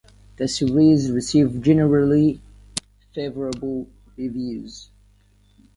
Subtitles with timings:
[0.37, 2.41] The series received generally
[3.13, 4.89] favourable reviews.